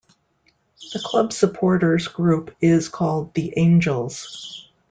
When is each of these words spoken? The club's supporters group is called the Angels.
The 0.93 0.99
club's 0.99 1.37
supporters 1.37 2.07
group 2.07 2.55
is 2.59 2.89
called 2.89 3.35
the 3.35 3.53
Angels. 3.55 4.67